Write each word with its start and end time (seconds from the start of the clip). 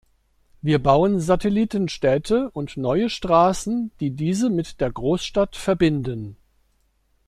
Wir 0.63 0.81
bauen 0.81 1.19
Satellitenstädte 1.19 2.49
und 2.53 2.75
neue 2.75 3.07
Straßen, 3.07 3.91
die 3.99 4.09
diese 4.09 4.49
mit 4.49 4.81
der 4.81 4.91
Großstadt 4.91 5.55
verbinden. 5.55 6.37